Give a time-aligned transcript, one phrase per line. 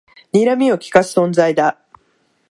[0.33, 1.77] にらみをきかす存在だ